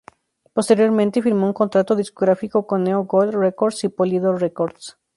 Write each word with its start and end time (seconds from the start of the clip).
Posteriormente 0.53 1.21
firmó 1.21 1.45
un 1.45 1.53
contrato 1.53 1.95
discográfico 1.95 2.65
con 2.65 2.83
Neon 2.85 3.05
Gold 3.05 3.35
Records 3.35 3.83
y 3.83 3.89
Polydor 3.89 4.41
Records. 4.41 4.97